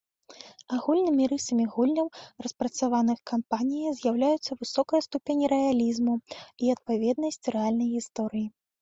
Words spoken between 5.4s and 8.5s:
рэалізму і адпаведнасці рэальнай гісторыі.